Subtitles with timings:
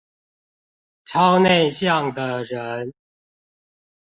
[1.03, 2.91] 超內向的人